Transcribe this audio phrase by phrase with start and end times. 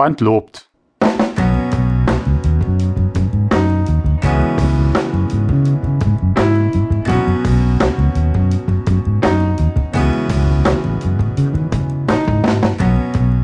[0.00, 0.70] Band lobt.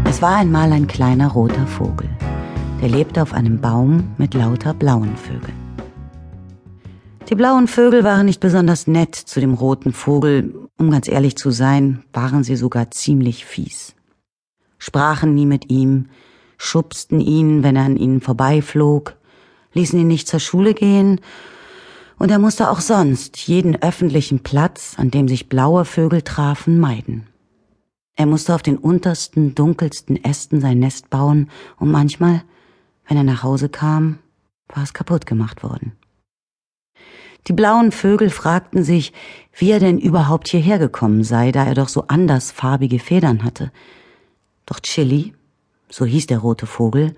[0.07, 2.09] Es war einmal ein kleiner roter Vogel,
[2.81, 5.53] der lebte auf einem Baum mit lauter blauen Vögeln.
[7.29, 11.51] Die blauen Vögel waren nicht besonders nett zu dem roten Vogel, um ganz ehrlich zu
[11.51, 13.95] sein, waren sie sogar ziemlich fies.
[14.79, 16.07] Sprachen nie mit ihm,
[16.57, 19.17] schubsten ihn, wenn er an ihnen vorbeiflog,
[19.73, 21.21] ließen ihn nicht zur Schule gehen,
[22.19, 27.27] und er musste auch sonst jeden öffentlichen Platz, an dem sich blaue Vögel trafen, meiden.
[28.15, 32.43] Er musste auf den untersten, dunkelsten Ästen sein Nest bauen, und manchmal,
[33.07, 34.19] wenn er nach Hause kam,
[34.69, 35.93] war es kaputt gemacht worden.
[37.47, 39.13] Die blauen Vögel fragten sich,
[39.55, 43.71] wie er denn überhaupt hierher gekommen sei, da er doch so andersfarbige Federn hatte.
[44.65, 45.35] Doch Chili,
[45.89, 47.15] so hieß der rote Vogel,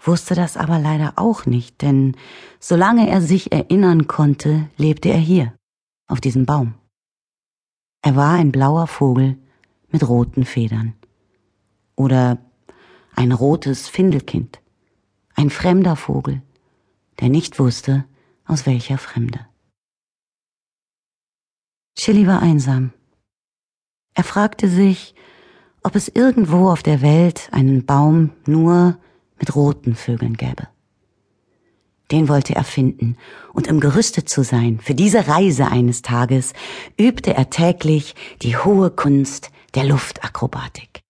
[0.00, 2.16] wusste das aber leider auch nicht, denn
[2.58, 5.54] solange er sich erinnern konnte, lebte er hier,
[6.08, 6.74] auf diesem Baum.
[8.02, 9.36] Er war ein blauer Vogel,
[9.92, 10.94] mit roten Federn.
[11.96, 12.38] Oder
[13.14, 14.60] ein rotes Findelkind,
[15.34, 16.42] ein fremder Vogel,
[17.20, 18.04] der nicht wusste,
[18.46, 19.46] aus welcher Fremde.
[21.96, 22.92] Chili war einsam.
[24.14, 25.14] Er fragte sich,
[25.82, 28.98] ob es irgendwo auf der Welt einen Baum nur
[29.38, 30.68] mit roten Vögeln gäbe.
[32.10, 33.16] Den wollte er finden,
[33.52, 36.52] und um gerüstet zu sein für diese Reise eines Tages,
[36.98, 41.02] übte er täglich die hohe Kunst der Luftakrobatik.